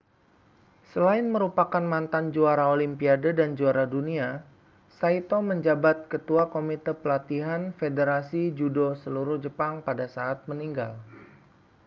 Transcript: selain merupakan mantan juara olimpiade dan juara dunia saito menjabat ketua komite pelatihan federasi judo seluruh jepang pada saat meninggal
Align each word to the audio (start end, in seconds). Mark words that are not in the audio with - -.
selain 0.97 1.25
merupakan 1.35 1.77
mantan 1.93 2.25
juara 2.35 2.65
olimpiade 2.75 3.29
dan 3.39 3.51
juara 3.59 3.85
dunia 3.95 4.29
saito 4.99 5.37
menjabat 5.49 5.97
ketua 6.11 6.43
komite 6.55 6.91
pelatihan 7.01 7.61
federasi 7.79 8.41
judo 8.59 8.87
seluruh 9.03 9.37
jepang 9.45 9.73
pada 9.87 10.05
saat 10.15 10.39
meninggal 10.49 10.93